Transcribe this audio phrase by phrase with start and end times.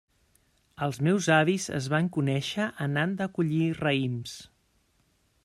[0.85, 4.35] Els meus avis es van conèixer anant a collir raïms.